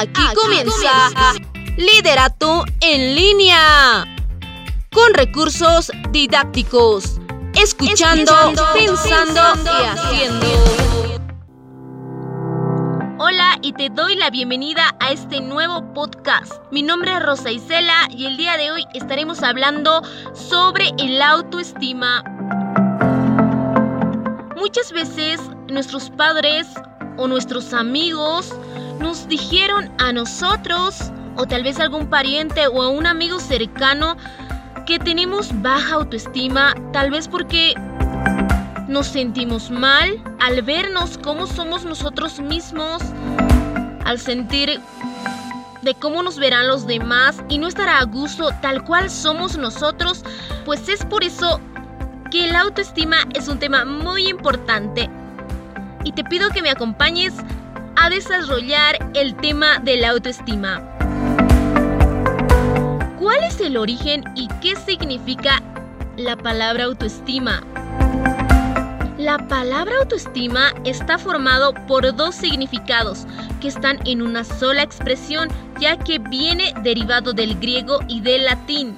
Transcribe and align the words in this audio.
Aquí, 0.00 0.22
comienza, 0.34 1.10
Liderato 1.76 2.64
en 2.80 3.14
línea. 3.14 4.06
Con 4.90 5.12
recursos 5.12 5.92
didácticos. 6.08 7.20
Escuchando, 7.52 8.32
pensando, 8.72 9.42
y 9.66 9.84
haciendo. 9.84 10.46
Hola 13.18 13.58
y 13.60 13.74
te 13.74 13.90
doy 13.90 14.14
la 14.14 14.30
bienvenida 14.30 14.96
a 15.00 15.10
este 15.10 15.42
nuevo 15.42 15.92
podcast. 15.92 16.54
Mi 16.70 16.82
nombre 16.82 17.12
es 17.12 17.22
Rosa 17.22 17.50
Isela 17.50 18.08
y 18.08 18.24
el 18.24 18.38
día 18.38 18.56
de 18.56 18.70
hoy 18.70 18.86
estaremos 18.94 19.42
hablando 19.42 20.00
sobre 20.32 20.94
el 20.96 21.20
autoestima. 21.20 22.24
Muchas 24.56 24.92
veces 24.92 25.42
nuestros 25.68 26.08
padres 26.08 26.66
o 27.18 27.28
nuestros 27.28 27.74
amigos 27.74 28.54
nos 29.00 29.26
dijeron 29.26 29.90
a 29.98 30.12
nosotros 30.12 31.10
o 31.36 31.46
tal 31.46 31.64
vez 31.64 31.80
algún 31.80 32.08
pariente 32.08 32.66
o 32.68 32.82
a 32.82 32.88
un 32.88 33.06
amigo 33.06 33.40
cercano 33.40 34.16
que 34.86 34.98
tenemos 34.98 35.50
baja 35.62 35.94
autoestima, 35.96 36.74
tal 36.92 37.10
vez 37.10 37.26
porque 37.26 37.74
nos 38.88 39.06
sentimos 39.06 39.70
mal 39.70 40.22
al 40.40 40.62
vernos 40.62 41.18
cómo 41.18 41.46
somos 41.46 41.84
nosotros 41.84 42.40
mismos, 42.40 43.02
al 44.04 44.18
sentir 44.18 44.80
de 45.82 45.94
cómo 45.94 46.22
nos 46.22 46.38
verán 46.38 46.68
los 46.68 46.86
demás 46.86 47.42
y 47.48 47.58
no 47.58 47.68
estar 47.68 47.88
a 47.88 48.02
gusto 48.04 48.50
tal 48.60 48.84
cual 48.84 49.08
somos 49.08 49.56
nosotros, 49.56 50.24
pues 50.64 50.88
es 50.88 51.04
por 51.06 51.24
eso 51.24 51.60
que 52.30 52.48
la 52.48 52.60
autoestima 52.60 53.16
es 53.34 53.48
un 53.48 53.58
tema 53.58 53.84
muy 53.84 54.28
importante. 54.28 55.08
Y 56.04 56.12
te 56.12 56.24
pido 56.24 56.50
que 56.50 56.62
me 56.62 56.70
acompañes 56.70 57.34
a 58.00 58.08
desarrollar 58.08 58.96
el 59.12 59.36
tema 59.36 59.78
de 59.78 59.98
la 59.98 60.10
autoestima. 60.10 60.80
¿Cuál 63.18 63.44
es 63.44 63.60
el 63.60 63.76
origen 63.76 64.24
y 64.34 64.48
qué 64.62 64.74
significa 64.74 65.62
la 66.16 66.34
palabra 66.34 66.84
autoestima? 66.84 67.62
La 69.18 69.36
palabra 69.48 69.96
autoestima 69.98 70.72
está 70.84 71.18
formado 71.18 71.74
por 71.86 72.16
dos 72.16 72.34
significados 72.34 73.26
que 73.60 73.68
están 73.68 73.98
en 74.06 74.22
una 74.22 74.44
sola 74.44 74.82
expresión 74.82 75.48
ya 75.78 75.98
que 75.98 76.18
viene 76.18 76.72
derivado 76.82 77.34
del 77.34 77.60
griego 77.60 78.00
y 78.08 78.22
del 78.22 78.46
latín. 78.46 78.96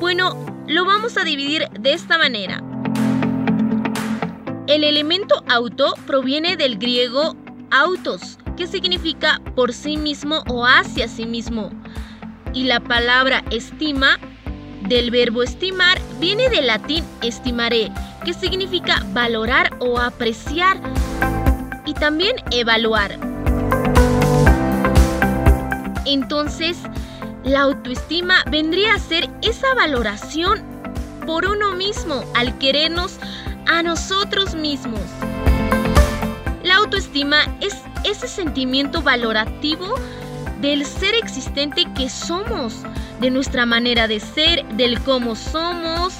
Bueno, 0.00 0.34
lo 0.66 0.84
vamos 0.84 1.16
a 1.16 1.22
dividir 1.22 1.68
de 1.70 1.92
esta 1.92 2.18
manera. 2.18 2.60
El 4.66 4.82
elemento 4.82 5.44
auto 5.48 5.94
proviene 6.08 6.56
del 6.56 6.76
griego 6.76 7.36
autos, 7.70 8.36
que 8.56 8.66
significa 8.66 9.40
por 9.54 9.72
sí 9.72 9.96
mismo 9.96 10.42
o 10.48 10.66
hacia 10.66 11.06
sí 11.06 11.24
mismo. 11.24 11.70
Y 12.52 12.64
la 12.64 12.80
palabra 12.80 13.44
estima, 13.52 14.18
del 14.88 15.12
verbo 15.12 15.44
estimar, 15.44 16.00
viene 16.18 16.48
del 16.48 16.66
latín 16.66 17.04
estimare, 17.22 17.92
que 18.24 18.34
significa 18.34 19.04
valorar 19.12 19.70
o 19.78 20.00
apreciar. 20.00 20.80
Y 21.84 21.94
también 21.94 22.34
evaluar. 22.50 23.20
Entonces, 26.06 26.76
la 27.44 27.60
autoestima 27.60 28.42
vendría 28.50 28.94
a 28.94 28.98
ser 28.98 29.30
esa 29.42 29.72
valoración 29.74 30.60
por 31.24 31.46
uno 31.46 31.72
mismo 31.74 32.24
al 32.34 32.58
querernos 32.58 33.20
a 33.66 33.82
nosotros 33.82 34.54
mismos. 34.54 35.00
La 36.62 36.76
autoestima 36.76 37.38
es 37.60 37.76
ese 38.04 38.28
sentimiento 38.28 39.02
valorativo 39.02 39.94
del 40.60 40.84
ser 40.84 41.14
existente 41.14 41.84
que 41.94 42.08
somos, 42.08 42.82
de 43.20 43.30
nuestra 43.30 43.66
manera 43.66 44.08
de 44.08 44.20
ser, 44.20 44.64
del 44.76 45.00
cómo 45.00 45.36
somos, 45.36 46.14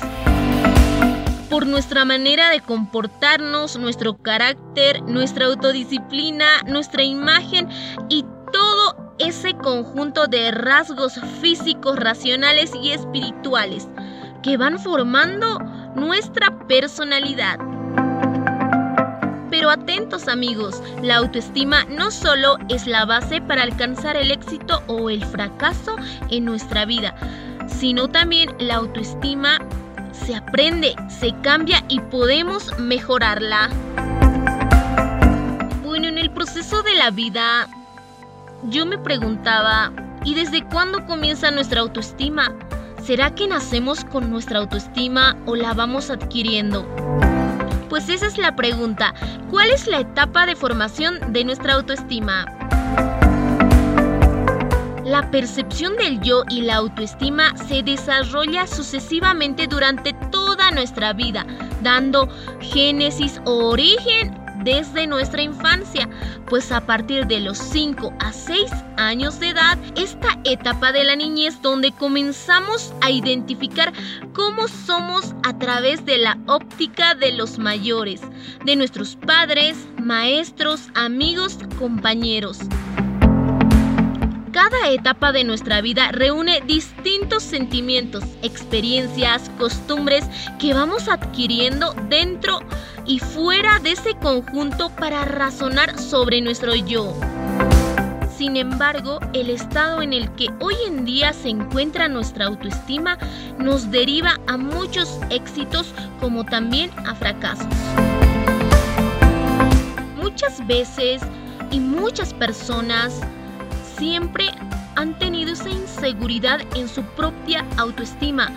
por 1.50 1.66
nuestra 1.66 2.04
manera 2.04 2.50
de 2.50 2.60
comportarnos, 2.60 3.78
nuestro 3.78 4.18
carácter, 4.18 5.02
nuestra 5.02 5.46
autodisciplina, 5.46 6.46
nuestra 6.66 7.02
imagen 7.02 7.68
y 8.08 8.24
todo 8.52 9.14
ese 9.18 9.54
conjunto 9.54 10.26
de 10.26 10.50
rasgos 10.50 11.20
físicos, 11.40 11.96
racionales 11.96 12.72
y 12.82 12.90
espirituales 12.90 13.88
que 14.42 14.56
van 14.56 14.78
formando 14.78 15.58
nuestra 15.96 16.56
personalidad. 16.68 17.58
Pero 19.50 19.70
atentos 19.70 20.28
amigos, 20.28 20.82
la 21.02 21.16
autoestima 21.16 21.84
no 21.84 22.10
solo 22.10 22.58
es 22.68 22.86
la 22.86 23.06
base 23.06 23.40
para 23.40 23.62
alcanzar 23.62 24.14
el 24.16 24.30
éxito 24.30 24.82
o 24.86 25.08
el 25.08 25.24
fracaso 25.24 25.96
en 26.30 26.44
nuestra 26.44 26.84
vida, 26.84 27.14
sino 27.66 28.08
también 28.08 28.54
la 28.58 28.76
autoestima 28.76 29.58
se 30.12 30.36
aprende, 30.36 30.94
se 31.08 31.34
cambia 31.40 31.82
y 31.88 32.00
podemos 32.00 32.78
mejorarla. 32.78 33.70
Bueno, 35.82 36.08
en 36.08 36.18
el 36.18 36.30
proceso 36.30 36.82
de 36.82 36.94
la 36.94 37.10
vida, 37.10 37.68
yo 38.64 38.84
me 38.84 38.98
preguntaba, 38.98 39.92
¿y 40.24 40.34
desde 40.34 40.62
cuándo 40.64 41.06
comienza 41.06 41.50
nuestra 41.50 41.80
autoestima? 41.80 42.54
¿Será 43.06 43.36
que 43.36 43.46
nacemos 43.46 44.04
con 44.04 44.30
nuestra 44.32 44.58
autoestima 44.58 45.36
o 45.46 45.54
la 45.54 45.74
vamos 45.74 46.10
adquiriendo? 46.10 46.84
Pues 47.88 48.08
esa 48.08 48.26
es 48.26 48.36
la 48.36 48.56
pregunta. 48.56 49.14
¿Cuál 49.48 49.70
es 49.70 49.86
la 49.86 50.00
etapa 50.00 50.44
de 50.44 50.56
formación 50.56 51.32
de 51.32 51.44
nuestra 51.44 51.74
autoestima? 51.74 52.46
La 55.04 55.30
percepción 55.30 55.96
del 55.96 56.20
yo 56.20 56.42
y 56.50 56.62
la 56.62 56.74
autoestima 56.74 57.56
se 57.68 57.84
desarrolla 57.84 58.66
sucesivamente 58.66 59.68
durante 59.68 60.12
toda 60.32 60.72
nuestra 60.72 61.12
vida, 61.12 61.46
dando 61.84 62.28
génesis 62.58 63.40
o 63.44 63.68
origen 63.68 64.45
desde 64.62 65.06
nuestra 65.06 65.42
infancia, 65.42 66.08
pues 66.46 66.72
a 66.72 66.86
partir 66.86 67.26
de 67.26 67.40
los 67.40 67.58
5 67.58 68.12
a 68.18 68.32
6 68.32 68.70
años 68.96 69.40
de 69.40 69.50
edad, 69.50 69.78
esta 69.96 70.38
etapa 70.44 70.92
de 70.92 71.04
la 71.04 71.16
niñez 71.16 71.60
donde 71.62 71.92
comenzamos 71.92 72.92
a 73.00 73.10
identificar 73.10 73.92
cómo 74.32 74.68
somos 74.68 75.34
a 75.42 75.58
través 75.58 76.04
de 76.04 76.18
la 76.18 76.38
óptica 76.46 77.14
de 77.14 77.32
los 77.32 77.58
mayores, 77.58 78.20
de 78.64 78.76
nuestros 78.76 79.16
padres, 79.16 79.76
maestros, 80.02 80.88
amigos, 80.94 81.58
compañeros. 81.78 82.58
Cada 84.56 84.88
etapa 84.90 85.32
de 85.32 85.44
nuestra 85.44 85.82
vida 85.82 86.12
reúne 86.12 86.62
distintos 86.62 87.42
sentimientos, 87.42 88.24
experiencias, 88.40 89.50
costumbres 89.58 90.24
que 90.58 90.72
vamos 90.72 91.10
adquiriendo 91.10 91.92
dentro 92.08 92.60
y 93.04 93.18
fuera 93.18 93.80
de 93.80 93.92
ese 93.92 94.14
conjunto 94.14 94.88
para 94.96 95.26
razonar 95.26 95.98
sobre 95.98 96.40
nuestro 96.40 96.74
yo. 96.74 97.14
Sin 98.34 98.56
embargo, 98.56 99.20
el 99.34 99.50
estado 99.50 100.00
en 100.00 100.14
el 100.14 100.34
que 100.36 100.48
hoy 100.60 100.76
en 100.86 101.04
día 101.04 101.34
se 101.34 101.50
encuentra 101.50 102.08
nuestra 102.08 102.46
autoestima 102.46 103.18
nos 103.58 103.90
deriva 103.90 104.40
a 104.46 104.56
muchos 104.56 105.20
éxitos 105.28 105.92
como 106.18 106.44
también 106.44 106.90
a 107.06 107.14
fracasos. 107.14 107.66
Muchas 110.16 110.66
veces 110.66 111.20
y 111.70 111.78
muchas 111.78 112.32
personas 112.32 113.20
siempre 113.98 114.46
han 114.96 115.18
tenido 115.18 115.52
esa 115.52 115.70
inseguridad 115.70 116.60
en 116.74 116.88
su 116.88 117.02
propia 117.02 117.64
autoestima. 117.76 118.50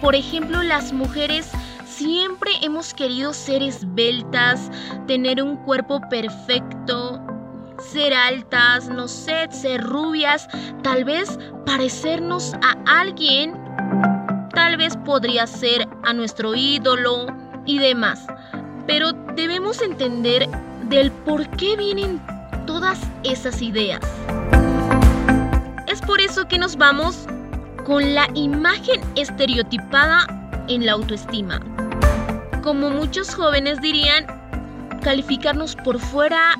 Por 0.00 0.14
ejemplo, 0.14 0.62
las 0.62 0.92
mujeres 0.92 1.50
siempre 1.84 2.52
hemos 2.62 2.94
querido 2.94 3.32
ser 3.32 3.62
esbeltas, 3.62 4.70
tener 5.06 5.42
un 5.42 5.56
cuerpo 5.56 6.00
perfecto, 6.08 7.20
ser 7.78 8.14
altas, 8.14 8.88
no 8.88 9.08
sé, 9.08 9.48
ser 9.50 9.82
rubias, 9.82 10.48
tal 10.82 11.04
vez 11.04 11.38
parecernos 11.66 12.54
a 12.62 13.00
alguien, 13.00 13.54
tal 14.54 14.76
vez 14.76 14.96
podría 14.98 15.46
ser 15.46 15.88
a 16.04 16.12
nuestro 16.12 16.54
ídolo 16.54 17.26
y 17.66 17.78
demás. 17.78 18.26
Pero 18.86 19.12
debemos 19.34 19.82
entender 19.82 20.48
del 20.88 21.10
por 21.10 21.48
qué 21.50 21.76
vienen 21.76 22.20
todas 22.66 22.98
esas 23.24 23.60
ideas 23.60 24.00
por 26.02 26.20
eso 26.20 26.46
que 26.48 26.58
nos 26.58 26.76
vamos 26.76 27.26
con 27.86 28.14
la 28.14 28.28
imagen 28.34 29.00
estereotipada 29.16 30.26
en 30.68 30.84
la 30.84 30.92
autoestima. 30.92 31.60
Como 32.62 32.90
muchos 32.90 33.34
jóvenes 33.34 33.80
dirían, 33.80 34.26
calificarnos 35.02 35.76
por 35.76 35.98
fuera, 35.98 36.56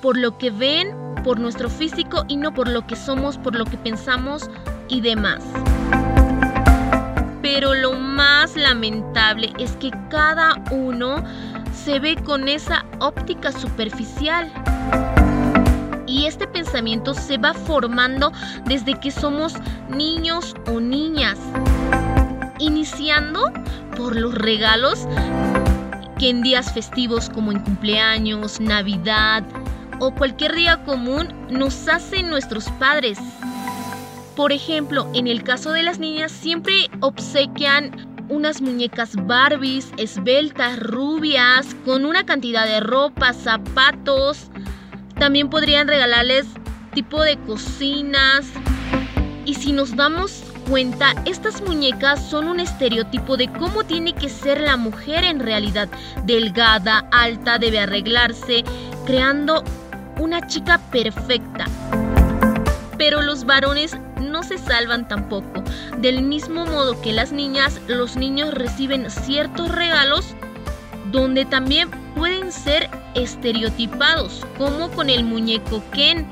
por 0.00 0.16
lo 0.18 0.36
que 0.36 0.50
ven, 0.50 0.94
por 1.24 1.38
nuestro 1.40 1.70
físico 1.70 2.24
y 2.28 2.36
no 2.36 2.52
por 2.52 2.68
lo 2.68 2.86
que 2.86 2.96
somos, 2.96 3.38
por 3.38 3.54
lo 3.54 3.64
que 3.64 3.78
pensamos 3.78 4.50
y 4.88 5.00
demás. 5.00 5.42
Pero 7.40 7.74
lo 7.74 7.94
más 7.94 8.56
lamentable 8.56 9.52
es 9.58 9.72
que 9.76 9.90
cada 10.10 10.54
uno 10.70 11.24
se 11.74 11.98
ve 11.98 12.16
con 12.16 12.48
esa 12.48 12.84
óptica 13.00 13.50
superficial 13.52 14.52
y 16.12 16.26
este 16.26 16.46
pensamiento 16.46 17.14
se 17.14 17.38
va 17.38 17.54
formando 17.54 18.32
desde 18.66 19.00
que 19.00 19.10
somos 19.10 19.54
niños 19.88 20.54
o 20.66 20.78
niñas, 20.78 21.38
iniciando 22.58 23.50
por 23.96 24.16
los 24.16 24.34
regalos 24.34 25.08
que 26.18 26.28
en 26.28 26.42
días 26.42 26.70
festivos 26.72 27.30
como 27.30 27.50
en 27.50 27.60
cumpleaños, 27.60 28.60
Navidad 28.60 29.42
o 30.00 30.14
cualquier 30.14 30.54
día 30.54 30.84
común 30.84 31.28
nos 31.48 31.88
hacen 31.88 32.28
nuestros 32.28 32.68
padres. 32.72 33.18
Por 34.36 34.52
ejemplo, 34.52 35.08
en 35.14 35.26
el 35.26 35.42
caso 35.42 35.72
de 35.72 35.82
las 35.82 35.98
niñas 35.98 36.30
siempre 36.30 36.90
obsequian 37.00 38.12
unas 38.28 38.60
muñecas 38.60 39.14
Barbies 39.26 39.90
esbeltas, 39.96 40.78
rubias, 40.78 41.74
con 41.84 42.04
una 42.04 42.24
cantidad 42.24 42.66
de 42.66 42.80
ropa, 42.80 43.32
zapatos. 43.32 44.50
También 45.18 45.50
podrían 45.50 45.88
regalarles 45.88 46.46
tipo 46.94 47.22
de 47.22 47.36
cocinas. 47.38 48.46
Y 49.44 49.54
si 49.54 49.72
nos 49.72 49.96
damos 49.96 50.42
cuenta, 50.68 51.14
estas 51.24 51.60
muñecas 51.62 52.24
son 52.28 52.48
un 52.48 52.60
estereotipo 52.60 53.36
de 53.36 53.48
cómo 53.48 53.84
tiene 53.84 54.14
que 54.14 54.28
ser 54.28 54.60
la 54.60 54.76
mujer 54.76 55.24
en 55.24 55.40
realidad. 55.40 55.88
Delgada, 56.24 57.06
alta, 57.10 57.58
debe 57.58 57.80
arreglarse, 57.80 58.64
creando 59.04 59.64
una 60.18 60.46
chica 60.46 60.78
perfecta. 60.90 61.66
Pero 62.98 63.22
los 63.22 63.44
varones 63.44 63.96
no 64.20 64.42
se 64.42 64.58
salvan 64.58 65.08
tampoco. 65.08 65.64
Del 65.98 66.22
mismo 66.22 66.66
modo 66.66 67.00
que 67.00 67.12
las 67.12 67.32
niñas, 67.32 67.80
los 67.88 68.16
niños 68.16 68.54
reciben 68.54 69.10
ciertos 69.10 69.70
regalos 69.70 70.34
donde 71.10 71.44
también 71.44 71.90
pueden 72.14 72.52
ser 72.52 72.88
estereotipados, 73.14 74.46
como 74.58 74.90
con 74.90 75.10
el 75.10 75.24
muñeco 75.24 75.82
Ken. 75.92 76.26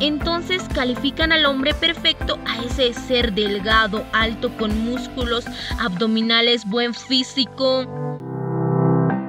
Entonces 0.00 0.62
califican 0.74 1.32
al 1.32 1.46
hombre 1.46 1.74
perfecto 1.74 2.38
a 2.46 2.62
ese 2.62 2.92
ser 2.92 3.32
delgado, 3.32 4.04
alto, 4.12 4.50
con 4.58 4.78
músculos, 4.84 5.44
abdominales, 5.78 6.66
buen 6.66 6.92
físico. 6.92 7.86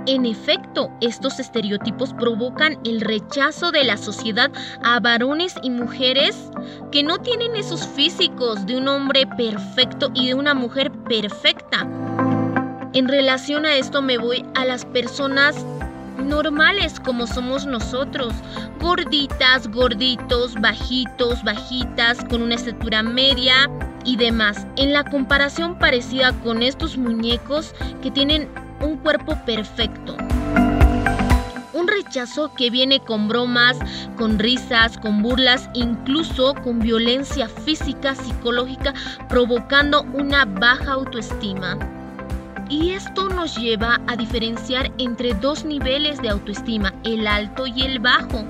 En 0.07 0.25
efecto, 0.25 0.89
estos 1.01 1.38
estereotipos 1.38 2.13
provocan 2.13 2.80
el 2.86 3.01
rechazo 3.01 3.72
de 3.72 3.84
la 3.84 3.98
sociedad 3.98 4.50
a 4.81 5.01
varones 5.01 5.56
y 5.63 5.69
mujeres 5.69 6.50
que 6.94 7.04
no 7.04 7.18
tienen 7.19 7.57
esos 7.57 7.86
físicos 7.86 8.66
de 8.66 8.78
un 8.78 8.88
hombre 8.88 9.28
perfecto 9.28 10.10
y 10.13 10.28
de 10.28 10.34
una 10.34 10.54
mujer 10.54 10.92
perfecta. 10.92 11.86
En 12.94 13.10
relación 13.10 13.66
a 13.66 13.75
esto 13.75 14.01
me 14.01 14.18
voy 14.18 14.45
a 14.56 14.63
las 14.63 14.86
personas 14.86 15.57
normales 16.17 16.99
como 16.99 17.27
somos 17.27 17.65
nosotros, 17.65 18.33
gorditas, 18.79 19.67
gorditos, 19.67 20.55
bajitos, 20.55 21.43
bajitas, 21.43 22.23
con 22.29 22.41
una 22.41 22.55
estatura 22.55 23.03
media 23.03 23.69
y 24.03 24.17
demás. 24.17 24.65
En 24.75 24.93
la 24.93 25.03
comparación 25.03 25.77
parecida 25.77 26.33
con 26.43 26.63
estos 26.63 26.97
muñecos 26.97 27.73
que 28.01 28.11
tienen 28.11 28.49
un 28.81 28.97
cuerpo 28.97 29.37
perfecto. 29.45 30.15
Un 31.73 31.87
rechazo 31.87 32.51
que 32.55 32.69
viene 32.69 32.99
con 32.99 33.27
bromas, 33.27 33.77
con 34.17 34.39
risas, 34.39 34.97
con 34.97 35.21
burlas, 35.21 35.69
incluso 35.73 36.55
con 36.55 36.79
violencia 36.79 37.47
física, 37.47 38.15
psicológica, 38.15 38.93
provocando 39.29 40.03
una 40.13 40.45
baja 40.45 40.93
autoestima. 40.93 41.77
Y 42.69 42.91
esto 42.91 43.29
nos 43.29 43.57
lleva 43.57 44.01
a 44.07 44.15
diferenciar 44.15 44.91
entre 44.97 45.33
dos 45.33 45.63
niveles 45.63 46.21
de 46.21 46.29
autoestima, 46.29 46.93
el 47.03 47.25
alto 47.25 47.65
y 47.65 47.81
el 47.83 47.99
bajo. 47.99 48.45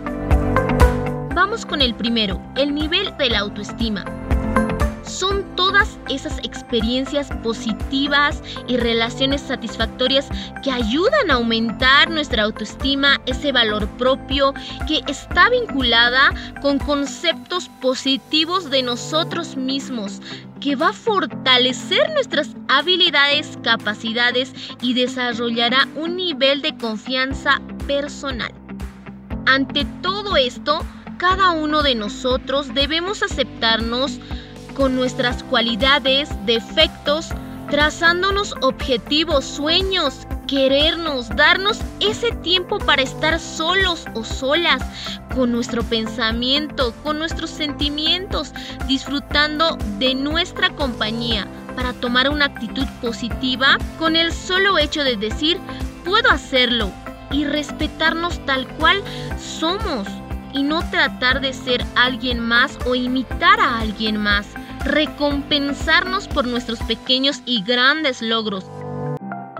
Vamos 1.35 1.65
con 1.65 1.81
el 1.81 1.93
primero, 1.93 2.41
el 2.55 2.73
nivel 2.73 3.15
de 3.17 3.29
la 3.29 3.39
autoestima 3.39 4.26
son 5.07 5.55
todas 5.55 5.97
esas 6.09 6.37
experiencias 6.39 7.29
positivas 7.43 8.41
y 8.67 8.77
relaciones 8.77 9.41
satisfactorias 9.41 10.27
que 10.63 10.71
ayudan 10.71 11.31
a 11.31 11.35
aumentar 11.35 12.09
nuestra 12.09 12.43
autoestima, 12.43 13.21
ese 13.25 13.51
valor 13.51 13.87
propio 13.97 14.53
que 14.87 15.01
está 15.07 15.49
vinculada 15.49 16.33
con 16.61 16.79
conceptos 16.79 17.69
positivos 17.81 18.69
de 18.69 18.83
nosotros 18.83 19.55
mismos, 19.55 20.21
que 20.59 20.75
va 20.75 20.89
a 20.89 20.93
fortalecer 20.93 22.11
nuestras 22.13 22.49
habilidades, 22.67 23.57
capacidades 23.63 24.53
y 24.81 24.93
desarrollará 24.93 25.87
un 25.95 26.15
nivel 26.15 26.61
de 26.61 26.75
confianza 26.77 27.61
personal. 27.87 28.51
Ante 29.45 29.85
todo 30.01 30.35
esto, 30.35 30.79
cada 31.17 31.51
uno 31.51 31.83
de 31.83 31.95
nosotros 31.95 32.73
debemos 32.73 33.23
aceptarnos 33.23 34.19
con 34.77 34.95
nuestras 34.95 35.41
cualidades, 35.41 36.29
defectos, 36.45 37.29
trazándonos 37.71 38.53
objetivos, 38.61 39.43
sueños, 39.43 40.27
querernos, 40.47 41.29
darnos 41.29 41.79
ese 41.99 42.31
tiempo 42.43 42.77
para 42.77 43.01
estar 43.01 43.39
solos 43.39 44.05
o 44.13 44.23
solas, 44.23 44.83
con 45.33 45.51
nuestro 45.51 45.81
pensamiento, 45.81 46.93
con 47.03 47.17
nuestros 47.17 47.49
sentimientos, 47.49 48.53
disfrutando 48.87 49.79
de 49.97 50.13
nuestra 50.13 50.69
compañía 50.69 51.47
para 51.75 51.93
tomar 51.93 52.29
una 52.29 52.45
actitud 52.45 52.85
positiva 53.01 53.79
con 53.97 54.15
el 54.15 54.31
solo 54.31 54.77
hecho 54.77 55.03
de 55.03 55.17
decir, 55.17 55.57
puedo 56.05 56.29
hacerlo 56.29 56.91
y 57.31 57.45
respetarnos 57.45 58.39
tal 58.45 58.67
cual 58.75 59.01
somos 59.39 60.07
y 60.53 60.61
no 60.61 60.87
tratar 60.91 61.41
de 61.41 61.53
ser 61.53 61.83
alguien 61.95 62.39
más 62.39 62.77
o 62.85 62.93
imitar 62.93 63.59
a 63.59 63.79
alguien 63.79 64.17
más 64.17 64.47
recompensarnos 64.87 66.27
por 66.27 66.47
nuestros 66.47 66.79
pequeños 66.79 67.41
y 67.45 67.61
grandes 67.63 68.21
logros. 68.21 68.65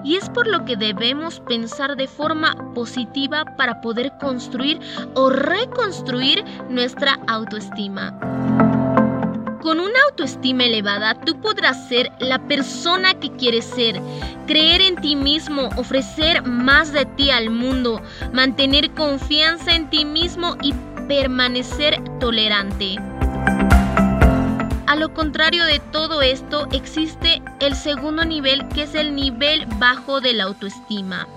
Y 0.04 0.16
es 0.16 0.30
por 0.30 0.48
lo 0.48 0.64
que 0.64 0.78
debemos 0.78 1.42
pensar 1.42 1.98
de 1.98 2.08
forma 2.08 2.56
positiva 2.74 3.44
para 3.58 3.82
poder 3.82 4.14
construir 4.22 4.80
o 5.16 5.30
reconstruir 5.30 6.46
nuestra 6.70 7.20
autoestima. 7.28 8.18
Con 9.62 9.82
una 9.82 10.00
autoestima 10.10 10.64
elevada, 10.64 11.14
tú 11.26 11.42
podrás 11.42 11.90
ser 11.90 12.10
la 12.20 12.40
persona 12.48 13.16
que 13.20 13.32
quieres 13.32 13.66
ser, 13.66 14.00
creer 14.46 14.80
en 14.80 14.96
ti 14.96 15.18
mismo, 15.18 15.70
ofrecer 15.76 16.42
más 16.44 16.94
de 16.94 17.06
ti 17.06 17.32
al 17.32 17.50
mundo, 17.50 18.02
mantener 18.32 18.92
confianza 18.92 19.76
en 19.76 19.90
ti 19.90 20.06
mismo 20.06 20.56
y 20.62 20.74
permanecer 21.10 22.02
tolerante. 22.22 22.96
A 24.88 24.96
lo 24.96 25.14
contrario 25.14 25.66
de 25.66 25.80
todo 25.92 26.22
esto, 26.22 26.66
existe 26.72 27.42
el 27.60 27.76
segundo 27.76 28.24
nivel 28.24 28.66
que 28.70 28.84
es 28.84 28.96
el 28.96 29.16
nivel 29.16 29.66
bajo 29.80 30.22
de 30.22 30.32
la 30.34 30.46
autoestima. 30.46 31.28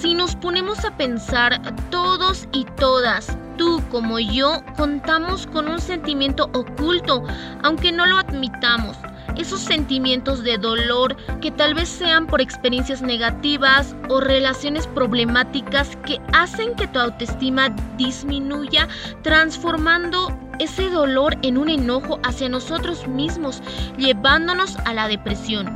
Si 0.00 0.12
nos 0.14 0.34
ponemos 0.34 0.84
a 0.84 0.96
pensar, 0.96 1.62
todos 1.90 2.48
y 2.50 2.64
todas, 2.64 3.38
tú 3.56 3.80
como 3.92 4.18
yo, 4.18 4.64
contamos 4.76 5.46
con 5.46 5.68
un 5.68 5.78
sentimiento 5.78 6.50
oculto, 6.52 7.22
aunque 7.62 7.92
no 7.92 8.06
lo 8.06 8.18
admitamos 8.18 8.96
esos 9.36 9.60
sentimientos 9.60 10.42
de 10.42 10.58
dolor 10.58 11.16
que 11.40 11.50
tal 11.50 11.74
vez 11.74 11.88
sean 11.88 12.26
por 12.26 12.40
experiencias 12.40 13.02
negativas 13.02 13.94
o 14.08 14.20
relaciones 14.20 14.86
problemáticas 14.86 15.96
que 16.06 16.20
hacen 16.32 16.74
que 16.74 16.86
tu 16.88 16.98
autoestima 16.98 17.70
disminuya, 17.96 18.88
transformando 19.22 20.36
ese 20.58 20.88
dolor 20.88 21.36
en 21.42 21.58
un 21.58 21.68
enojo 21.68 22.20
hacia 22.22 22.48
nosotros 22.48 23.06
mismos, 23.08 23.62
llevándonos 23.98 24.76
a 24.84 24.94
la 24.94 25.08
depresión. 25.08 25.74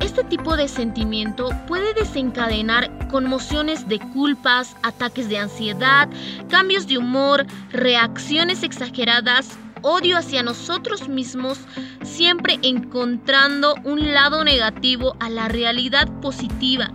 Este 0.00 0.22
tipo 0.24 0.56
de 0.56 0.68
sentimiento 0.68 1.50
puede 1.66 1.92
desencadenar 1.92 3.08
conmociones 3.08 3.86
de 3.88 3.98
culpas, 3.98 4.74
ataques 4.82 5.28
de 5.28 5.38
ansiedad, 5.38 6.08
cambios 6.48 6.86
de 6.86 6.98
humor, 6.98 7.46
reacciones 7.70 8.62
exageradas 8.62 9.58
odio 9.86 10.18
hacia 10.18 10.42
nosotros 10.42 11.08
mismos, 11.08 11.60
siempre 12.02 12.58
encontrando 12.62 13.76
un 13.84 14.12
lado 14.12 14.42
negativo 14.42 15.16
a 15.20 15.30
la 15.30 15.46
realidad 15.46 16.08
positiva. 16.20 16.90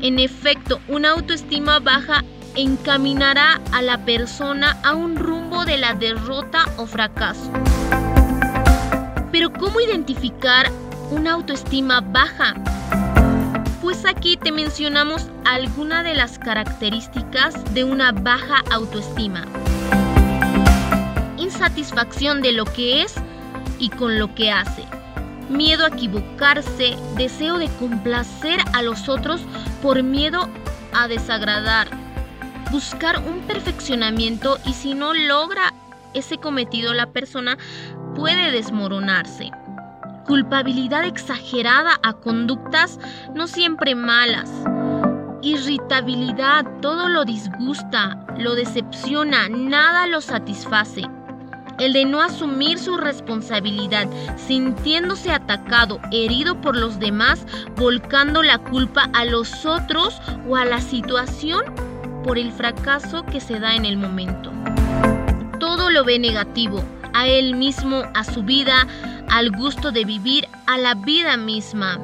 En 0.00 0.20
efecto, 0.20 0.80
una 0.86 1.10
autoestima 1.10 1.80
baja 1.80 2.22
encaminará 2.54 3.60
a 3.72 3.82
la 3.82 4.04
persona 4.04 4.78
a 4.84 4.94
un 4.94 5.16
rumbo 5.16 5.64
de 5.64 5.76
la 5.76 5.94
derrota 5.94 6.66
o 6.76 6.86
fracaso. 6.86 7.50
Pero 9.32 9.52
¿cómo 9.52 9.80
identificar 9.80 10.70
una 11.10 11.32
autoestima 11.32 12.00
baja? 12.00 12.54
Pues 13.80 14.04
aquí 14.04 14.36
te 14.36 14.52
mencionamos 14.52 15.26
algunas 15.44 16.04
de 16.04 16.14
las 16.14 16.38
características 16.38 17.54
de 17.74 17.82
una 17.82 18.12
baja 18.12 18.62
autoestima 18.70 19.44
insatisfacción 21.62 22.42
de 22.42 22.50
lo 22.50 22.64
que 22.64 23.02
es 23.02 23.14
y 23.78 23.88
con 23.90 24.18
lo 24.18 24.34
que 24.34 24.50
hace, 24.50 24.84
miedo 25.48 25.84
a 25.84 25.88
equivocarse, 25.88 26.96
deseo 27.16 27.58
de 27.58 27.68
complacer 27.78 28.58
a 28.72 28.82
los 28.82 29.08
otros 29.08 29.40
por 29.80 30.02
miedo 30.02 30.48
a 30.92 31.06
desagradar, 31.06 31.86
buscar 32.72 33.18
un 33.18 33.42
perfeccionamiento 33.42 34.58
y 34.66 34.72
si 34.72 34.94
no 34.94 35.14
logra 35.14 35.72
ese 36.14 36.38
cometido 36.38 36.94
la 36.94 37.12
persona 37.12 37.56
puede 38.16 38.50
desmoronarse. 38.50 39.52
Culpabilidad 40.26 41.04
exagerada 41.04 41.92
a 42.02 42.14
conductas 42.14 42.98
no 43.36 43.46
siempre 43.46 43.94
malas. 43.94 44.50
Irritabilidad, 45.42 46.66
todo 46.80 47.08
lo 47.08 47.24
disgusta, 47.24 48.26
lo 48.36 48.56
decepciona, 48.56 49.48
nada 49.48 50.08
lo 50.08 50.20
satisface. 50.20 51.02
El 51.82 51.94
de 51.94 52.04
no 52.04 52.22
asumir 52.22 52.78
su 52.78 52.96
responsabilidad, 52.96 54.08
sintiéndose 54.36 55.32
atacado, 55.32 55.98
herido 56.12 56.60
por 56.60 56.76
los 56.76 57.00
demás, 57.00 57.44
volcando 57.76 58.44
la 58.44 58.58
culpa 58.58 59.10
a 59.12 59.24
los 59.24 59.66
otros 59.66 60.22
o 60.48 60.54
a 60.54 60.64
la 60.64 60.80
situación 60.80 61.64
por 62.22 62.38
el 62.38 62.52
fracaso 62.52 63.26
que 63.26 63.40
se 63.40 63.58
da 63.58 63.74
en 63.74 63.84
el 63.84 63.96
momento. 63.96 64.52
Todo 65.58 65.90
lo 65.90 66.04
ve 66.04 66.20
negativo, 66.20 66.84
a 67.14 67.26
él 67.26 67.56
mismo, 67.56 68.04
a 68.14 68.22
su 68.22 68.44
vida, 68.44 68.86
al 69.28 69.50
gusto 69.50 69.90
de 69.90 70.04
vivir, 70.04 70.46
a 70.68 70.78
la 70.78 70.94
vida 70.94 71.36
misma. 71.36 71.98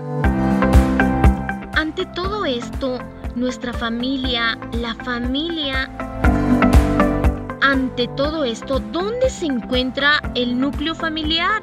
Ante 1.76 2.04
todo 2.16 2.46
esto, 2.46 2.98
nuestra 3.36 3.72
familia, 3.72 4.58
la 4.72 4.96
familia, 4.96 5.88
ante 7.60 8.08
todo 8.08 8.44
esto, 8.44 8.80
¿dónde 8.92 9.30
se 9.30 9.46
encuentra 9.46 10.20
el 10.34 10.58
núcleo 10.58 10.94
familiar? 10.94 11.62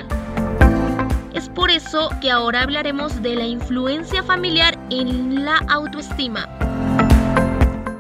Es 1.33 1.49
por 1.49 1.69
eso 1.69 2.09
que 2.21 2.31
ahora 2.31 2.61
hablaremos 2.61 3.21
de 3.21 3.35
la 3.35 3.45
influencia 3.45 4.23
familiar 4.23 4.77
en 4.89 5.43
la 5.43 5.57
autoestima. 5.67 6.47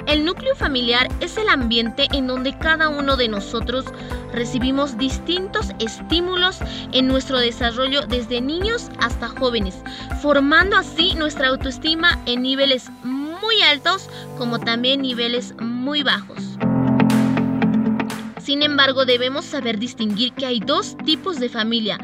El 0.07 0.23
núcleo 0.23 0.55
familiar 0.55 1.09
es 1.19 1.37
el 1.37 1.49
ambiente 1.49 2.07
en 2.13 2.27
donde 2.27 2.57
cada 2.57 2.87
uno 2.89 3.17
de 3.17 3.27
nosotros 3.27 3.85
recibimos 4.31 4.97
distintos 4.97 5.71
estímulos 5.79 6.59
en 6.93 7.07
nuestro 7.07 7.39
desarrollo 7.39 8.01
desde 8.07 8.39
niños 8.39 8.89
hasta 8.99 9.27
jóvenes, 9.27 9.75
formando 10.21 10.77
así 10.77 11.15
nuestra 11.15 11.49
autoestima 11.49 12.19
en 12.25 12.43
niveles 12.43 12.89
muy 13.03 13.61
altos 13.63 14.09
como 14.37 14.59
también 14.59 15.01
niveles 15.01 15.53
muy 15.59 16.03
bajos. 16.03 16.57
Sin 18.45 18.61
embargo, 18.61 19.05
debemos 19.05 19.43
saber 19.43 19.79
distinguir 19.79 20.31
que 20.33 20.45
hay 20.45 20.59
dos 20.59 20.95
tipos 21.03 21.39
de 21.39 21.49
familia. 21.49 21.97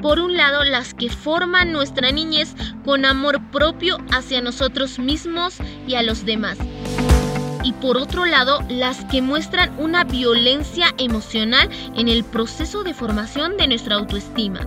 Por 0.00 0.18
un 0.18 0.38
lado, 0.38 0.64
las 0.64 0.94
que 0.94 1.10
forman 1.10 1.70
nuestra 1.70 2.10
niñez 2.10 2.54
con 2.82 3.04
amor 3.04 3.42
propio 3.52 3.98
hacia 4.10 4.40
nosotros 4.40 4.98
mismos 4.98 5.58
y 5.86 5.96
a 5.96 6.02
los 6.02 6.24
demás 6.24 6.56
y 7.62 7.72
por 7.72 7.96
otro 7.96 8.26
lado 8.26 8.60
las 8.68 9.04
que 9.06 9.22
muestran 9.22 9.72
una 9.78 10.04
violencia 10.04 10.94
emocional 10.98 11.70
en 11.96 12.08
el 12.08 12.22
proceso 12.22 12.84
de 12.84 12.92
formación 12.92 13.56
de 13.56 13.68
nuestra 13.68 13.96
autoestima. 13.96 14.60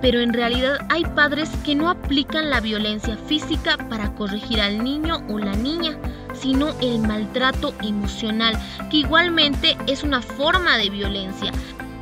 Pero 0.00 0.20
en 0.20 0.32
realidad 0.32 0.78
hay 0.90 1.04
padres 1.04 1.50
que 1.64 1.74
no 1.74 1.90
aplican 1.90 2.50
la 2.50 2.60
violencia 2.60 3.16
física 3.26 3.76
para 3.88 4.14
corregir 4.14 4.60
al 4.60 4.84
niño 4.84 5.24
o 5.28 5.38
la 5.38 5.54
niña, 5.54 5.98
sino 6.40 6.70
el 6.80 6.98
maltrato 7.00 7.74
emocional, 7.82 8.58
que 8.90 8.98
igualmente 8.98 9.76
es 9.86 10.02
una 10.02 10.22
forma 10.22 10.76
de 10.76 10.90
violencia. 10.90 11.52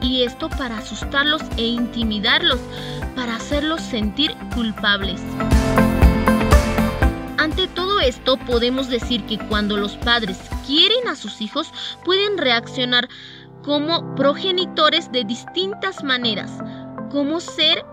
Y 0.01 0.23
esto 0.23 0.49
para 0.51 0.79
asustarlos 0.79 1.43
e 1.57 1.67
intimidarlos, 1.67 2.61
para 3.15 3.37
hacerlos 3.37 3.81
sentir 3.81 4.35
culpables. 4.55 5.21
Ante 7.39 7.69
todo 7.69 8.01
esto, 8.01 8.37
podemos 8.37 8.89
decir 8.89 9.25
que 9.27 9.39
cuando 9.39 9.77
los 9.77 9.97
padres 9.97 10.39
quieren 10.67 11.09
a 11.09 11.17
sus 11.17 11.41
hijos, 11.41 11.73
pueden 12.05 12.39
reaccionar 12.39 13.09
como 13.63 14.15
progenitores 14.15 15.11
de 15.13 15.25
distintas 15.25 16.05
maneras, 16.05 16.53
como 17.11 17.41
ser, 17.41 17.85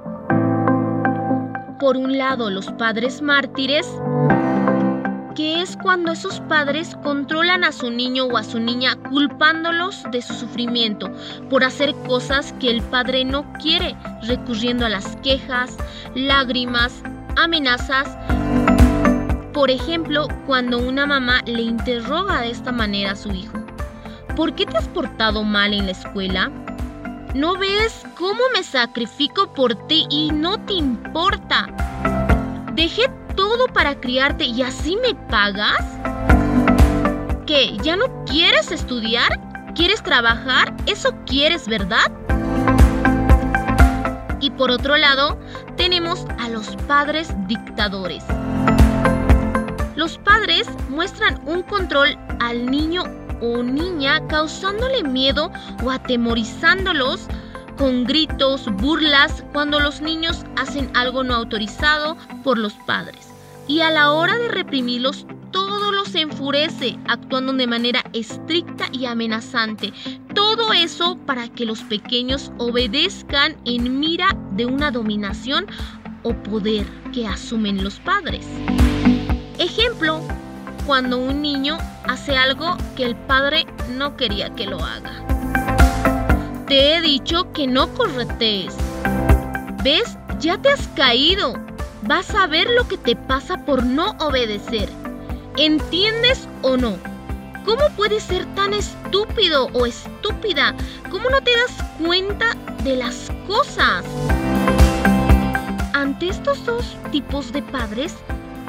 por 1.80 1.98
un 1.98 2.18
lado, 2.18 2.50
los 2.50 2.72
padres 2.74 3.22
mártires, 3.22 3.88
que 5.36 5.62
es 5.62 5.78
cuando 5.78 6.12
esos 6.12 6.40
padres 6.42 6.96
controlan 7.04 7.64
a 7.64 7.72
su 7.72 7.90
niño 7.90 8.26
o 8.26 8.38
a 8.38 8.44
su 8.44 8.60
niña 8.60 8.96
culpándolos 9.10 10.04
de 10.12 10.22
su 10.22 10.34
sufrimiento 10.34 11.12
por 11.50 11.64
hacer 11.64 11.94
cosas 12.08 12.54
que 12.60 12.70
el 12.70 12.82
padre 12.82 13.26
no 13.26 13.52
quiere, 13.54 13.96
recurriendo 14.24 14.86
a 14.86 14.90
las 14.90 15.16
quejas, 15.18 15.78
lágrimas, 16.16 17.02
amenazas 17.36 18.08
por 19.54 19.70
ejemplo, 19.70 20.28
cuando 20.48 20.80
una 20.80 21.06
mamá 21.06 21.42
le 21.46 21.62
interroga 21.62 22.42
de 22.42 22.50
esta 22.50 22.72
manera 22.72 23.12
a 23.12 23.16
su 23.16 23.32
hijo, 23.32 23.60
¿por 24.36 24.56
qué 24.56 24.66
te 24.66 24.78
has 24.78 24.88
portado 24.88 25.44
mal 25.44 25.74
en 25.74 25.86
la 25.86 25.92
escuela? 25.92 26.52
¿No 27.36 27.56
ves 27.56 28.04
cómo 28.18 28.42
me 28.56 28.64
sacrifico 28.64 29.54
por 29.54 29.76
ti 29.88 30.08
y 30.10 30.32
no 30.32 30.60
te 30.66 30.74
importa? 30.74 31.68
Dejé 32.74 33.04
todo 33.36 33.68
para 33.68 34.00
criarte 34.00 34.46
y 34.46 34.62
así 34.62 34.98
me 34.98 35.16
pagas? 35.30 35.84
¿Qué? 37.46 37.78
¿Ya 37.84 37.96
no 37.96 38.26
quieres 38.26 38.72
estudiar? 38.72 39.40
¿Quieres 39.76 40.04
trabajar? 40.04 40.74
¿Eso 40.86 41.14
quieres, 41.26 41.68
verdad? 41.68 42.12
Y 44.40 44.50
por 44.52 44.72
otro 44.72 44.98
lado, 44.98 45.40
tenemos 45.78 46.26
a 46.40 46.50
los 46.50 46.76
padres 46.88 47.34
dictadores. 47.48 48.24
Los 49.96 50.18
padres 50.18 50.68
muestran 50.90 51.40
un 51.46 51.64
control 51.64 52.18
al 52.40 52.70
niño 52.70 53.04
o 53.42 53.64
niña 53.64 54.26
causándole 54.28 55.04
miedo 55.04 55.52
o 55.84 55.92
atemorizándolos 55.92 57.28
con 57.78 58.04
gritos, 58.06 58.66
burlas, 58.76 59.44
cuando 59.54 59.80
los 59.80 60.02
niños 60.02 60.46
hacen 60.56 60.90
algo 60.96 61.24
no 61.24 61.36
autorizado 61.36 62.18
por 62.44 62.58
los 62.58 62.74
padres. 62.86 63.30
Y 63.68 63.82
a 63.82 63.92
la 63.92 64.12
hora 64.12 64.38
de 64.38 64.50
reprimirlos, 64.50 65.26
todo 65.52 65.92
los 65.92 66.14
enfurece, 66.16 66.98
actuando 67.08 67.54
de 67.54 67.68
manera 67.68 68.04
estricta 68.12 68.86
y 68.92 69.06
amenazante. 69.06 69.94
Todo 70.34 70.74
eso 70.74 71.18
para 71.26 71.48
que 71.48 71.66
los 71.66 71.82
pequeños 71.84 72.52
obedezcan 72.58 73.56
en 73.66 74.00
mira 74.00 74.36
de 74.52 74.66
una 74.66 74.92
dominación 74.92 75.68
o 76.24 76.34
poder 76.34 76.86
que 77.14 77.28
asumen 77.28 77.84
los 77.84 78.00
padres. 78.00 78.46
Ejemplo, 79.60 80.22
cuando 80.86 81.18
un 81.18 81.42
niño 81.42 81.78
hace 82.08 82.36
algo 82.36 82.76
que 82.96 83.06
el 83.06 83.16
padre 83.16 83.66
no 83.96 84.18
quería 84.18 84.54
que 84.56 84.66
lo 84.66 84.84
haga. 84.84 85.33
Te 86.74 86.96
he 86.96 87.02
dicho 87.02 87.54
que 87.54 87.68
no 87.68 87.88
corretees. 87.94 88.76
¿Ves? 89.84 90.18
Ya 90.40 90.58
te 90.58 90.70
has 90.70 90.88
caído. 90.96 91.54
Vas 92.02 92.34
a 92.34 92.48
ver 92.48 92.68
lo 92.72 92.88
que 92.88 92.98
te 92.98 93.16
pasa 93.16 93.64
por 93.64 93.84
no 93.86 94.16
obedecer. 94.18 94.90
¿Entiendes 95.56 96.48
o 96.64 96.76
no? 96.76 96.98
¿Cómo 97.64 97.84
puedes 97.96 98.24
ser 98.24 98.48
tan 98.56 98.74
estúpido 98.74 99.68
o 99.74 99.86
estúpida? 99.86 100.74
¿Cómo 101.12 101.30
no 101.30 101.42
te 101.42 101.52
das 101.52 101.78
cuenta 102.04 102.56
de 102.84 102.96
las 102.96 103.30
cosas? 103.46 104.04
Ante 105.94 106.30
estos 106.30 106.66
dos 106.66 106.98
tipos 107.12 107.54
de 107.54 107.62
padres, 107.62 108.16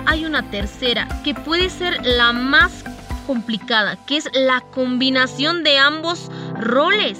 hay 0.04 0.26
una 0.26 0.42
tercera 0.50 1.08
que 1.24 1.34
puede 1.34 1.70
ser 1.70 2.04
la 2.04 2.34
más 2.34 2.84
complicada, 3.26 3.96
que 4.04 4.18
es 4.18 4.28
la 4.34 4.60
combinación 4.60 5.64
de 5.64 5.78
ambos 5.78 6.30
roles. 6.60 7.18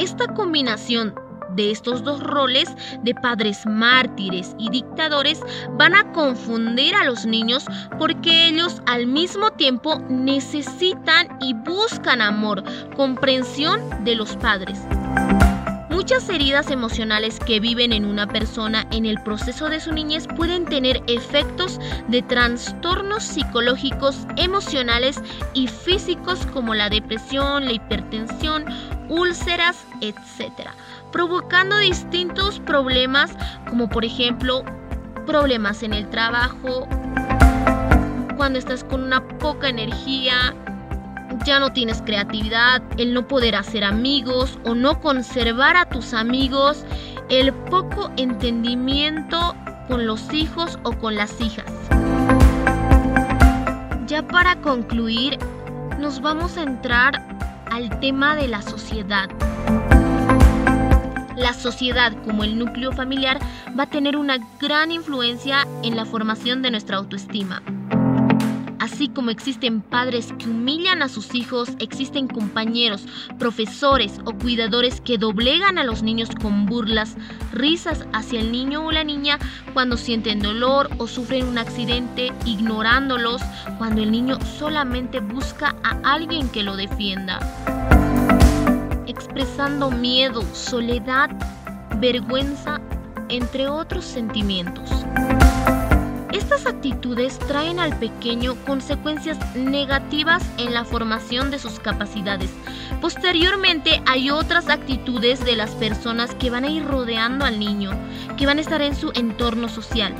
Esta 0.00 0.28
combinación 0.28 1.14
de 1.56 1.70
estos 1.70 2.02
dos 2.02 2.22
roles 2.22 2.74
de 3.02 3.14
padres 3.14 3.66
mártires 3.66 4.56
y 4.58 4.70
dictadores 4.70 5.42
van 5.72 5.94
a 5.94 6.10
confundir 6.12 6.94
a 6.94 7.04
los 7.04 7.26
niños 7.26 7.66
porque 7.98 8.48
ellos 8.48 8.80
al 8.86 9.06
mismo 9.06 9.50
tiempo 9.50 9.98
necesitan 10.08 11.28
y 11.42 11.52
buscan 11.52 12.22
amor, 12.22 12.64
comprensión 12.96 13.78
de 14.02 14.14
los 14.14 14.36
padres. 14.36 14.80
Muchas 15.90 16.30
heridas 16.30 16.70
emocionales 16.70 17.38
que 17.38 17.60
viven 17.60 17.92
en 17.92 18.06
una 18.06 18.26
persona 18.26 18.86
en 18.90 19.04
el 19.04 19.22
proceso 19.22 19.68
de 19.68 19.80
su 19.80 19.92
niñez 19.92 20.26
pueden 20.34 20.64
tener 20.64 21.02
efectos 21.08 21.78
de 22.08 22.22
trastornos 22.22 23.22
psicológicos, 23.22 24.26
emocionales 24.36 25.20
y 25.52 25.68
físicos 25.68 26.46
como 26.46 26.74
la 26.74 26.88
depresión, 26.88 27.66
la 27.66 27.72
hipertensión, 27.72 28.64
úlceras, 29.10 29.84
etc., 30.00 30.70
provocando 31.12 31.76
distintos 31.78 32.60
problemas 32.60 33.32
como 33.68 33.88
por 33.88 34.04
ejemplo 34.04 34.64
problemas 35.26 35.82
en 35.82 35.92
el 35.92 36.08
trabajo, 36.08 36.88
cuando 38.36 38.58
estás 38.58 38.84
con 38.84 39.02
una 39.02 39.22
poca 39.38 39.68
energía, 39.68 40.54
ya 41.44 41.60
no 41.60 41.72
tienes 41.72 42.02
creatividad, 42.02 42.82
el 42.96 43.12
no 43.12 43.28
poder 43.28 43.54
hacer 43.54 43.84
amigos 43.84 44.58
o 44.64 44.74
no 44.74 45.00
conservar 45.00 45.76
a 45.76 45.84
tus 45.88 46.14
amigos, 46.14 46.84
el 47.28 47.52
poco 47.52 48.10
entendimiento 48.16 49.54
con 49.88 50.06
los 50.06 50.32
hijos 50.32 50.78
o 50.84 50.92
con 50.92 51.16
las 51.16 51.40
hijas. 51.40 51.70
Ya 54.06 54.26
para 54.26 54.56
concluir, 54.60 55.38
nos 55.98 56.20
vamos 56.20 56.56
a 56.56 56.62
entrar 56.62 57.29
al 57.70 58.00
tema 58.00 58.36
de 58.36 58.48
la 58.48 58.62
sociedad. 58.62 59.30
La 61.36 61.54
sociedad 61.54 62.12
como 62.24 62.44
el 62.44 62.58
núcleo 62.58 62.92
familiar 62.92 63.38
va 63.78 63.84
a 63.84 63.90
tener 63.90 64.16
una 64.16 64.38
gran 64.60 64.92
influencia 64.92 65.66
en 65.82 65.96
la 65.96 66.04
formación 66.04 66.60
de 66.62 66.70
nuestra 66.70 66.98
autoestima. 66.98 67.62
Así 69.00 69.08
como 69.08 69.30
existen 69.30 69.80
padres 69.80 70.34
que 70.38 70.44
humillan 70.44 71.00
a 71.00 71.08
sus 71.08 71.34
hijos, 71.34 71.70
existen 71.78 72.28
compañeros, 72.28 73.06
profesores 73.38 74.20
o 74.26 74.34
cuidadores 74.34 75.00
que 75.00 75.16
doblegan 75.16 75.78
a 75.78 75.84
los 75.84 76.02
niños 76.02 76.28
con 76.42 76.66
burlas, 76.66 77.16
risas 77.50 78.04
hacia 78.12 78.40
el 78.40 78.52
niño 78.52 78.84
o 78.84 78.92
la 78.92 79.02
niña 79.02 79.38
cuando 79.72 79.96
sienten 79.96 80.40
dolor 80.40 80.90
o 80.98 81.06
sufren 81.06 81.46
un 81.46 81.56
accidente, 81.56 82.30
ignorándolos 82.44 83.40
cuando 83.78 84.02
el 84.02 84.10
niño 84.10 84.38
solamente 84.58 85.20
busca 85.20 85.74
a 85.82 85.98
alguien 86.12 86.50
que 86.50 86.62
lo 86.62 86.76
defienda. 86.76 87.40
Expresando 89.06 89.90
miedo, 89.90 90.42
soledad, 90.52 91.30
vergüenza, 91.96 92.82
entre 93.30 93.66
otros 93.66 94.04
sentimientos. 94.04 94.90
Estas 96.50 96.66
actitudes 96.66 97.38
traen 97.38 97.78
al 97.78 97.96
pequeño 98.00 98.56
consecuencias 98.66 99.38
negativas 99.54 100.42
en 100.58 100.74
la 100.74 100.84
formación 100.84 101.52
de 101.52 101.60
sus 101.60 101.78
capacidades. 101.78 102.50
Posteriormente 103.00 104.02
hay 104.04 104.32
otras 104.32 104.68
actitudes 104.68 105.44
de 105.44 105.54
las 105.54 105.70
personas 105.76 106.34
que 106.34 106.50
van 106.50 106.64
a 106.64 106.68
ir 106.68 106.84
rodeando 106.84 107.44
al 107.44 107.60
niño, 107.60 107.92
que 108.36 108.46
van 108.46 108.58
a 108.58 108.62
estar 108.62 108.82
en 108.82 108.96
su 108.96 109.12
entorno 109.14 109.68
social. 109.68 110.12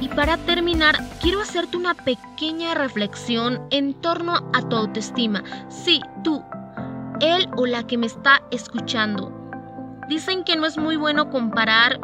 Y 0.00 0.08
para 0.08 0.38
terminar, 0.38 0.96
quiero 1.20 1.42
hacerte 1.42 1.76
una 1.76 1.92
pequeña 1.92 2.72
reflexión 2.72 3.60
en 3.70 3.92
torno 3.92 4.50
a 4.54 4.66
tu 4.66 4.76
autoestima. 4.76 5.44
Sí, 5.68 6.00
tú, 6.24 6.42
él 7.20 7.50
o 7.54 7.66
la 7.66 7.86
que 7.86 7.98
me 7.98 8.06
está 8.06 8.40
escuchando. 8.50 9.30
Dicen 10.08 10.42
que 10.42 10.56
no 10.56 10.64
es 10.64 10.78
muy 10.78 10.96
bueno 10.96 11.28
comparar 11.28 12.00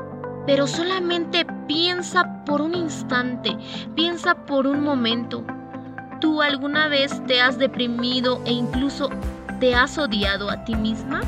pero 0.48 0.66
solamente 0.66 1.44
piensa 1.66 2.42
por 2.46 2.62
un 2.62 2.74
instante, 2.74 3.54
piensa 3.94 4.34
por 4.34 4.66
un 4.66 4.80
momento. 4.80 5.44
¿Tú 6.22 6.40
alguna 6.40 6.88
vez 6.88 7.22
te 7.26 7.42
has 7.42 7.58
deprimido 7.58 8.40
e 8.46 8.52
incluso 8.52 9.10
te 9.60 9.74
has 9.74 9.98
odiado 9.98 10.48
a 10.48 10.64
ti 10.64 10.74
misma? 10.74 11.20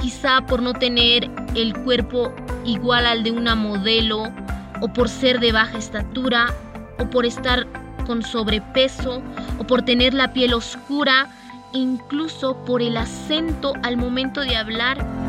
Quizá 0.00 0.44
por 0.48 0.62
no 0.62 0.72
tener 0.72 1.30
el 1.54 1.74
cuerpo 1.84 2.34
igual 2.64 3.06
al 3.06 3.22
de 3.22 3.30
una 3.30 3.54
modelo, 3.54 4.32
o 4.80 4.88
por 4.92 5.08
ser 5.08 5.38
de 5.38 5.52
baja 5.52 5.78
estatura, 5.78 6.52
o 6.98 7.08
por 7.08 7.24
estar 7.24 7.68
con 8.04 8.24
sobrepeso, 8.24 9.22
o 9.60 9.64
por 9.64 9.82
tener 9.82 10.12
la 10.12 10.32
piel 10.32 10.52
oscura, 10.54 11.28
incluso 11.72 12.56
por 12.64 12.82
el 12.82 12.96
acento 12.96 13.74
al 13.84 13.96
momento 13.96 14.40
de 14.40 14.56
hablar 14.56 15.23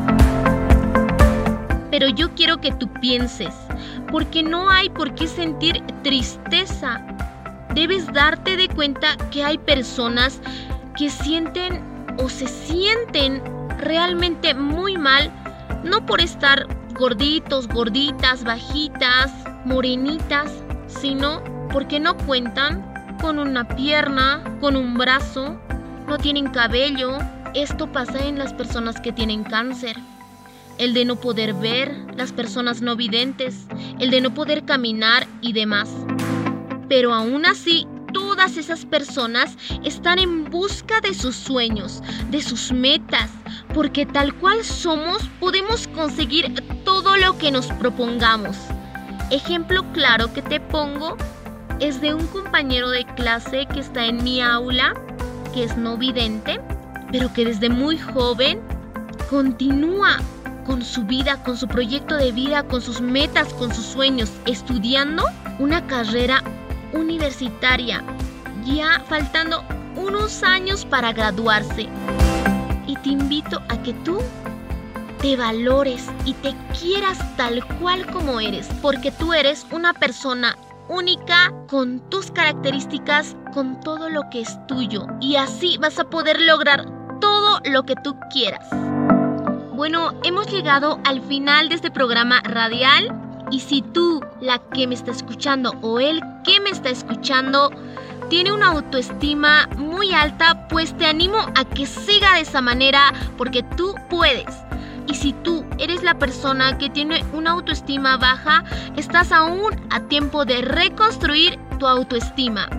pero 1.98 2.10
yo 2.10 2.30
quiero 2.36 2.60
que 2.60 2.74
tú 2.74 2.90
pienses, 3.00 3.56
porque 4.12 4.44
no 4.44 4.70
hay 4.70 4.90
por 4.90 5.16
qué 5.16 5.28
sentir 5.28 5.82
tristeza. 6.04 7.02
Debes 7.74 8.12
darte 8.12 8.58
de 8.58 8.68
cuenta 8.68 9.16
que 9.32 9.46
hay 9.46 9.58
personas 9.58 10.42
que 10.98 11.10
sienten 11.10 11.82
o 12.18 12.28
se 12.28 12.50
sienten 12.50 13.42
realmente 13.78 14.54
muy 14.54 14.98
mal, 14.98 15.32
no 15.86 16.06
por 16.06 16.20
estar 16.20 16.68
gorditos, 17.00 17.70
gorditas, 17.70 18.44
bajitas, 18.44 19.32
morenitas, 19.64 20.52
sino 20.88 21.42
porque 21.72 22.02
no 22.02 22.18
cuentan 22.18 22.84
con 23.22 23.40
una 23.40 23.66
pierna, 23.70 24.44
con 24.60 24.76
un 24.76 24.98
brazo, 24.98 25.58
no 26.10 26.18
tienen 26.18 26.48
cabello. 26.48 27.20
Esto 27.54 27.90
pasa 27.90 28.20
en 28.20 28.38
las 28.38 28.52
personas 28.52 29.00
que 29.00 29.14
tienen 29.14 29.46
cáncer 29.46 29.96
el 30.78 30.94
de 30.94 31.06
no 31.06 31.16
poder 31.16 31.54
ver, 31.54 31.96
las 32.16 32.32
personas 32.32 32.82
no 32.82 32.96
videntes, 32.96 33.66
el 34.00 34.10
de 34.12 34.22
no 34.22 34.34
poder 34.34 34.66
caminar 34.66 35.28
y 35.42 35.54
demás. 35.54 35.90
Pero 36.90 37.14
aún 37.14 37.46
así, 37.46 37.88
todas 38.14 38.58
esas 38.58 38.86
personas 38.86 39.58
están 39.84 40.20
en 40.20 40.50
busca 40.50 41.02
de 41.02 41.14
sus 41.14 41.36
sueños, 41.36 42.02
de 42.32 42.42
sus 42.42 42.72
metas, 42.72 43.30
porque 43.74 44.06
tal 44.06 44.34
cual 44.36 44.64
somos 44.64 45.24
podemos 45.40 45.88
conseguir 45.90 46.54
todo 46.84 47.18
lo 47.18 47.38
que 47.38 47.52
nos 47.52 47.68
propongamos. 47.68 48.56
Ejemplo 49.32 49.84
claro 49.92 50.32
que 50.34 50.42
te 50.42 50.60
pongo 50.60 51.18
es 51.80 52.00
de 52.00 52.14
un 52.14 52.26
compañero 52.28 52.90
de 52.90 53.06
clase 53.16 53.66
que 53.74 53.80
está 53.80 54.06
en 54.06 54.24
mi 54.24 54.42
aula, 54.42 54.94
que 55.54 55.64
es 55.64 55.76
no 55.78 55.98
vidente, 55.98 56.62
pero 57.12 57.34
que 57.34 57.46
desde 57.46 57.70
muy 57.70 57.98
joven 57.98 58.62
continúa 59.30 60.20
con 60.66 60.84
su 60.84 61.04
vida, 61.04 61.42
con 61.44 61.58
su 61.58 61.68
proyecto 61.68 62.16
de 62.16 62.32
vida, 62.32 62.64
con 62.64 62.82
sus 62.82 63.00
metas, 63.02 63.54
con 63.54 63.74
sus 63.74 63.86
sueños, 63.86 64.32
estudiando 64.46 65.24
una 65.60 65.86
carrera 65.88 66.44
universitaria, 66.94 68.04
ya 68.66 69.02
faltando 69.08 69.64
unos 69.96 70.44
años 70.44 70.86
para 70.86 71.14
graduarse. 71.14 71.88
Y 72.88 72.96
te 72.98 73.10
invito 73.10 73.62
a 73.70 73.82
que 73.84 73.94
tú 73.94 74.20
te 75.22 75.38
valores 75.38 76.08
y 76.26 76.34
te 76.34 76.54
quieras 76.80 77.18
tal 77.38 77.66
cual 77.80 78.06
como 78.08 78.40
eres, 78.40 78.68
porque 78.82 79.12
tú 79.12 79.34
eres 79.34 79.66
una 79.72 79.94
persona 79.94 80.58
única 80.88 81.52
con 81.68 82.00
tus 82.10 82.32
características, 82.32 83.36
con 83.54 83.80
todo 83.80 84.10
lo 84.10 84.22
que 84.30 84.42
es 84.42 84.68
tuyo. 84.68 85.08
Y 85.22 85.36
así 85.36 85.78
vas 85.80 85.98
a 86.00 86.10
poder 86.10 86.40
lograr 86.42 86.86
todo 87.20 87.60
lo 87.66 87.84
que 87.84 87.96
tú 88.04 88.16
quieras. 88.32 88.85
Bueno, 89.76 90.14
hemos 90.24 90.50
llegado 90.50 91.02
al 91.04 91.22
final 91.22 91.68
de 91.68 91.76
este 91.76 91.92
programa 91.92 92.40
radial 92.46 93.14
y 93.52 93.60
si 93.60 93.82
tú, 93.82 94.22
la 94.40 94.60
que 94.70 94.88
me 94.88 94.96
está 94.96 95.12
escuchando 95.12 95.74
o 95.82 96.00
el 96.00 96.22
que 96.46 96.62
me 96.62 96.70
está 96.70 96.90
escuchando, 96.90 97.72
tiene 98.30 98.54
una 98.54 98.68
autoestima 98.68 99.68
muy 99.76 100.14
alta, 100.14 100.70
pues 100.70 100.98
te 100.98 101.06
animo 101.06 101.40
a 101.56 101.66
que 101.66 101.86
siga 101.86 102.36
de 102.36 102.42
esa 102.42 102.62
manera 102.62 103.14
porque 103.38 103.64
tú 103.64 103.94
puedes. 104.10 104.46
Y 105.08 105.16
si 105.16 105.34
tú 105.34 105.66
eres 105.78 106.04
la 106.04 106.18
persona 106.18 106.78
que 106.78 106.90
tiene 106.90 107.26
una 107.34 107.52
autoestima 107.52 108.16
baja, 108.16 108.64
estás 108.96 109.34
aún 109.34 109.76
a 109.90 110.00
tiempo 110.08 110.46
de 110.46 110.62
reconstruir 110.62 111.60
tu 111.80 111.86
autoestima. 111.86 112.70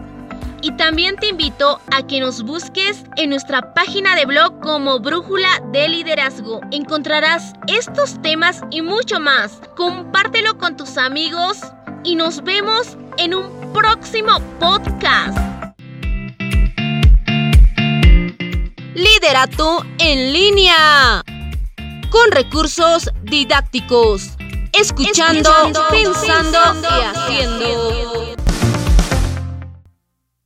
Y 0.62 0.72
también 0.72 1.16
te 1.16 1.28
invito 1.28 1.80
a 1.92 2.06
que 2.06 2.20
nos 2.20 2.42
busques 2.42 3.04
en 3.16 3.30
nuestra 3.30 3.74
página 3.74 4.16
de 4.16 4.26
blog 4.26 4.60
como 4.60 4.98
Brújula 5.00 5.62
de 5.72 5.88
Liderazgo. 5.88 6.60
Encontrarás 6.72 7.52
estos 7.66 8.20
temas 8.22 8.62
y 8.70 8.82
mucho 8.82 9.20
más. 9.20 9.60
Compártelo 9.76 10.58
con 10.58 10.76
tus 10.76 10.96
amigos 10.96 11.58
y 12.04 12.16
nos 12.16 12.42
vemos 12.42 12.96
en 13.18 13.34
un 13.34 13.72
próximo 13.72 14.40
podcast. 14.58 15.36
Liderato 18.94 19.84
en 19.98 20.32
línea. 20.32 21.22
Con 22.10 22.30
recursos 22.30 23.10
didácticos. 23.24 24.30
Escuchando, 24.72 25.50
pensando, 25.90 26.58
y 26.82 27.02
haciendo. 27.04 28.35